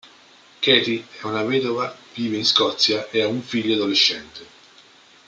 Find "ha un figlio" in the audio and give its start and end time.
3.21-3.75